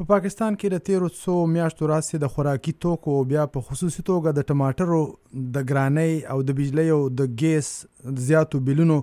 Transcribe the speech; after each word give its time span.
په 0.00 0.04
پا 0.10 0.16
پاکستان 0.16 0.54
کې 0.60 0.68
د 0.72 0.82
تیرو 0.84 1.08
څو 1.14 1.32
میاشتو 1.54 1.86
راستي 1.88 2.18
د 2.20 2.30
خوراکي 2.36 2.72
توکو 2.84 3.16
بیا 3.32 3.42
په 3.56 3.64
خصوصي 3.66 4.04
توګه 4.10 4.32
د 4.38 4.44
ټماټرو 4.50 5.00
د 5.56 5.66
ګرانۍ 5.70 6.14
او 6.34 6.36
د 6.50 6.56
بجلی 6.60 6.84
او 6.94 6.96
د 7.20 7.34
ګیس 7.42 7.68
زیاتو 8.28 8.60
بلونو 8.68 8.96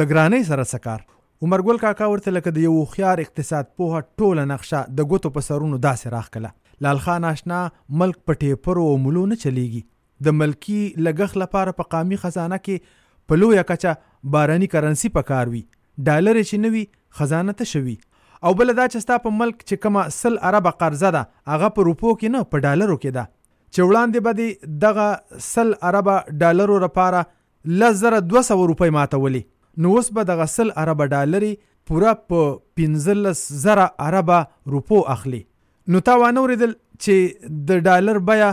د 0.00 0.10
ګرانی 0.14 0.42
سره 0.52 0.66
سکار 0.74 1.04
عمرګل 1.46 1.80
کاکا 1.86 2.10
ورته 2.14 2.36
لکه 2.40 2.56
د 2.58 2.66
یو 2.68 2.74
خيار 2.96 3.22
اقتصاد 3.26 3.72
پوها 3.80 4.04
ټوله 4.04 4.50
نقشه 4.54 4.84
د 5.00 5.12
ګوتو 5.14 5.36
په 5.38 5.46
سرونو 5.50 5.80
داسې 5.88 6.14
راخکله 6.18 6.54
لال 6.80 6.98
خان 7.00 7.24
آشنا 7.24 7.58
ملک 8.02 8.16
په 8.26 8.38
ټیپرو 8.40 8.86
او 8.92 8.96
ملو 9.04 9.24
نه 9.32 9.38
چلیږي 9.42 9.82
د 10.28 10.36
ملکی 10.40 10.80
لګخ 11.08 11.36
لپاره 11.44 11.74
په 11.80 11.88
قامي 11.94 12.18
خزانه 12.24 12.58
کې 12.64 12.96
په 13.30 13.40
لویه 13.42 13.66
کچه 13.70 13.94
باراني 14.34 14.68
کرنسي 14.74 15.10
پکار 15.20 15.52
وي 15.54 15.62
ډالر 16.08 16.40
چې 16.40 16.66
نوي 16.66 16.84
خزانه 17.20 17.56
ته 17.60 17.72
شوي 17.74 17.96
او 18.48 18.52
بل 18.60 18.74
دا 18.78 18.86
چې 18.88 19.06
ستا 19.06 19.18
په 19.26 19.36
ملک 19.42 19.56
چې 19.60 19.84
کومه 19.86 20.06
سل 20.20 20.40
عربه 20.50 20.74
قرضه 20.84 21.14
ده 21.18 21.52
هغه 21.54 21.70
په 21.78 21.88
روپو 21.90 22.14
کې 22.16 22.36
نه 22.36 22.50
په 22.54 22.66
ډالرو 22.66 22.98
کې 22.98 23.18
ده 23.18 23.28
چې 23.76 23.92
وړاندې 23.92 24.26
به 24.26 24.78
دغه 24.86 25.40
سل 25.50 25.72
عربه 25.78 26.38
ډالرو 26.42 26.80
لپاره 26.88 27.24
لزر 27.84 28.18
200 28.34 28.58
روپۍ 28.72 28.94
ماتولي 28.98 29.40
نو 29.84 29.94
اوس 29.98 30.10
به 30.18 30.30
دغه 30.32 30.50
سل 30.56 30.74
عربه 30.82 31.08
ډالري 31.14 31.50
پوره 31.90 32.12
په 32.32 32.52
15000 32.82 33.82
عربه 34.08 34.74
روپو 34.74 35.00
اخلي 35.16 35.40
نو 35.92 35.98
تا 36.08 36.12
وانه 36.20 36.42
ورېدل 36.44 36.70
چې 37.04 37.50
د 37.70 37.80
ډالر 37.86 38.18
بیا 38.28 38.46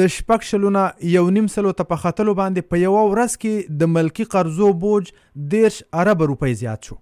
د 0.00 0.08
شپږ 0.14 0.46
شلونه 0.48 0.80
یو 1.16 1.22
نیم 1.36 1.46
سلو 1.52 1.72
ته 1.80 1.88
په 1.90 2.02
ختلو 2.04 2.32
باندې 2.38 2.72
په 2.72 2.80
یوه 2.84 3.02
ورځ 3.12 3.36
کې 3.44 3.76
د 3.82 3.90
ملکی 3.98 4.26
قرضو 4.34 4.70
بوج 4.86 5.10
دیرش 5.52 5.76
ارب 6.04 6.24
روپۍ 6.32 6.56
زیات 6.64 6.88
شو 6.90 6.96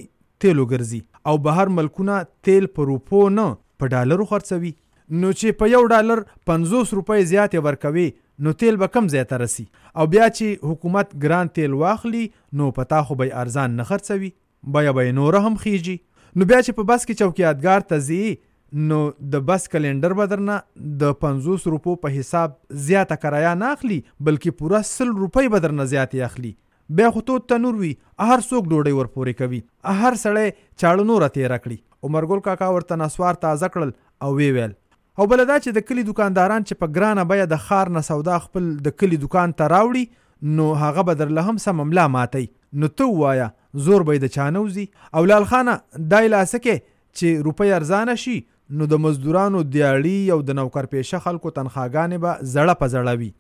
تیلو 0.47 0.69
ګرځي 0.71 1.33
او 1.33 1.37
بهر 1.49 1.75
ملکونه 1.81 2.23
تیل 2.49 2.69
په 2.79 2.91
روپو 2.95 3.23
نه 3.43 3.47
په 3.85 3.93
ډالرو 3.97 4.25
خرڅوي 4.33 4.71
نو 5.23 5.31
چې 5.39 5.57
په 5.63 5.69
یو 5.75 5.79
ډالر 5.93 6.21
50 6.53 6.93
روپۍ 7.01 7.25
زیاتې 7.33 7.67
ورکوي 7.69 8.05
نو 8.47 8.53
تیل 8.61 8.79
به 8.83 8.93
کم 8.95 9.09
زیاته 9.17 9.41
رسی 9.43 9.65
او 9.65 10.07
بیا 10.15 10.29
چې 10.37 10.71
حکومت 10.73 11.13
ګران 11.27 11.51
تیل 11.59 11.75
واخلي 11.83 12.23
نو 12.61 12.69
پتا 12.81 13.01
خو 13.11 13.19
به 13.23 13.43
ارزان 13.45 13.77
نه 13.83 13.89
خرڅوي 13.91 14.31
بیا 14.77 14.95
به 15.01 15.13
نور 15.21 15.39
هم 15.47 15.55
خيږي 15.55 16.41
نو 16.41 16.51
بیا 16.53 16.61
چې 16.63 16.81
په 16.81 16.91
بس 16.93 17.05
کې 17.07 17.23
چوکیادګار 17.23 17.89
ته 17.93 18.05
ځي 18.09 18.83
نو 18.93 19.01
د 19.35 19.45
بس 19.51 19.69
کلندر 19.75 20.17
بدرنه 20.21 20.57
د 21.03 21.17
50 21.27 21.69
روپو 21.75 21.95
په 22.07 22.15
حساب 22.19 22.57
زیاته 22.87 23.21
کرایا 23.27 23.53
نه 23.65 23.73
اخلي 23.77 23.99
بلکې 24.01 24.59
پوره 24.63 24.81
100 24.95 25.11
روپۍ 25.27 25.55
بدرنه 25.57 25.91
زیاتې 25.95 26.31
اخلي 26.31 26.55
بیا 27.03 27.13
خو 27.13 27.21
تو 27.29 27.35
تنور 27.53 27.77
وي 27.85 27.91
هر 28.31 28.41
څوک 28.47 28.67
ډوډۍ 28.73 28.95
ورپورې 28.97 29.43
کوي 29.43 29.63
هر 30.03 30.23
سړی 30.23 30.57
چاړو 30.81 31.11
نور 31.13 31.29
تیر 31.37 31.55
کړی 31.67 31.79
عمرګل 32.05 32.41
کاکا 32.47 32.69
ورته 32.77 32.99
نسوار 33.03 33.39
تازه 33.45 33.69
کړل 33.77 33.93
او 34.27 34.33
وی 34.39 34.49
ویل 34.57 34.73
او 34.73 35.27
بلدا 35.33 35.57
چې 35.59 35.77
د 35.77 35.85
کلی 35.89 36.05
دکانداران 36.09 36.65
چې 36.69 36.81
په 36.83 36.97
ګرانه 36.97 37.25
بیه 37.33 37.51
د 37.53 37.63
خار 37.67 37.91
نه 37.99 38.03
سودا 38.09 38.39
خپل 38.47 38.71
د 38.87 38.97
کلی 39.03 39.19
دکان 39.27 39.55
ته 39.61 39.69
راوړي 39.75 40.57
نو 40.57 40.67
هغه 40.85 41.05
به 41.11 41.19
درله 41.21 41.51
هم 41.53 41.61
سم 41.67 41.83
ملا 41.91 42.07
ماتي 42.15 42.45
نو 42.85 42.91
ته 43.01 43.21
وایا 43.21 43.47
زور 43.87 44.07
به 44.11 44.23
د 44.25 44.33
چانوزي 44.39 44.87
او 45.21 45.23
لال 45.35 45.47
خانه 45.53 45.77
دای 46.15 46.29
لاسکه 46.35 46.75
چې 46.75 47.47
روپۍ 47.51 47.79
ارزانه 47.79 48.17
شي 48.25 48.37
نو 48.81 48.91
د 48.95 49.01
مزدورانو 49.05 49.63
دیاړي 49.71 50.37
او 50.37 50.43
د 50.51 50.59
نوکر 50.61 50.89
پیشه 50.97 51.23
خلکو 51.29 51.55
تنخواګانې 51.57 52.23
به 52.27 52.37
زړه 52.57 52.79
په 52.83 52.95
زړوي 52.97 53.33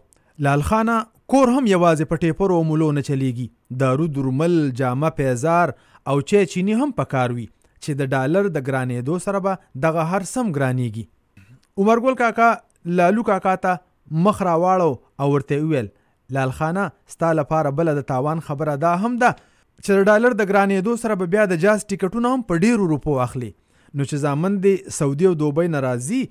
لالخانه 0.47 0.95
کور 1.33 1.51
هم 1.55 1.63
یوازې 1.71 2.09
په 2.13 2.21
ټیپرو 2.23 2.57
او 2.59 2.65
مولو 2.71 2.89
نه 2.99 3.05
چلیږي 3.09 3.45
دارو 3.83 4.07
درمل 4.17 4.57
جامه 4.81 5.11
پیزار 5.19 5.73
او 6.13 6.17
چای 6.31 6.49
چینی 6.55 6.77
هم 6.81 6.91
په 7.01 7.11
کار 7.15 7.35
وي 7.37 7.47
چې 7.49 7.99
د 8.01 8.11
ډالر 8.15 8.49
د 8.57 8.65
ګرانېدو 8.69 9.19
سره 9.27 9.41
به 9.47 9.85
دغه 9.85 10.05
هر 10.13 10.27
سم 10.33 10.51
ګرانیږي 10.57 11.83
عمرګل 11.83 12.17
کاکا 12.23 12.49
لالو 13.01 13.27
کاکا 13.31 13.53
ته 13.67 13.77
مخ 14.25 14.41
راواړو 14.49 14.97
او 15.23 15.29
ورته 15.35 15.61
ویل 15.73 15.89
لالخانه 16.39 16.85
ستا 17.15 17.29
لپاره 17.41 17.75
بل 17.81 17.93
د 18.01 18.07
تاوان 18.13 18.43
خبره 18.49 18.75
دا 18.85 18.91
هم 19.05 19.13
ده 19.25 19.31
چې 19.37 20.11
ډالر 20.11 20.35
د 20.41 20.51
ګرانېدو 20.51 20.97
سره 21.05 21.21
به 21.23 21.33
بیا 21.37 21.47
د 21.53 21.63
جاز 21.65 21.87
ټیکټونه 21.89 22.33
هم 22.37 22.45
په 22.51 22.63
ډیرو 22.65 22.87
روپو 22.93 23.17
اخلي 23.27 23.51
نو 23.95 24.03
چې 24.03 24.19
ځامن 24.27 24.59
دی 24.63 24.75
سعودي 24.99 25.27
او 25.31 25.33
دوبۍ 25.43 25.71
ناراضي 25.75 26.21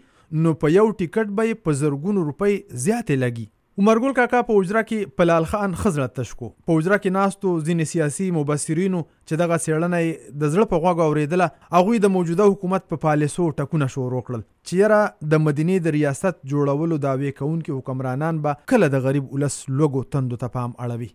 نو 0.46 0.52
په 0.62 0.76
یو 0.76 0.86
ټیکټ 1.00 1.36
به 1.40 1.58
په 1.68 1.80
زرګونو 1.82 2.24
روپۍ 2.30 2.56
زیاتې 2.56 3.22
لګي 3.26 3.46
عمر 3.80 3.98
ګل 4.02 4.12
کاکا 4.16 4.38
په 4.48 4.56
اوجره 4.58 4.82
کې 4.90 5.16
پلال 5.20 5.46
خان 5.48 5.72
خزړه 5.80 6.14
تشکو 6.18 6.46
په 6.52 6.76
اوجره 6.76 6.98
کې 7.00 7.14
ناستو 7.16 7.50
ځینې 7.66 7.90
سیاسي 7.90 8.28
مبصرینو 8.36 9.00
چې 9.08 9.42
دغه 9.42 9.58
سیړنه 9.64 10.00
د 10.44 10.54
زړه 10.54 10.70
په 10.70 10.82
غوږ 10.84 11.08
اوریدله 11.08 11.80
هغه 11.80 12.00
د 12.06 12.14
موجوده 12.14 12.46
حکومت 12.54 12.88
په 12.94 13.02
پالیسو 13.04 13.48
ټکونه 13.58 13.90
شروع 13.96 14.22
کړل 14.30 14.46
چې 14.46 14.94
را 14.94 15.02
د 15.34 15.44
مدینه 15.48 15.82
د 15.88 15.96
ریاست 15.98 16.40
جوړولو 16.54 17.02
داوی 17.08 17.30
کوونکې 17.30 17.78
حکمرانان 17.82 18.40
به 18.48 18.66
کله 18.74 18.90
د 18.96 19.06
غریب 19.10 19.30
ولس 19.36 19.60
لوګو 19.80 20.08
تندو 20.16 20.42
ته 20.46 20.52
پام 20.58 20.76
اړوي 20.82 21.12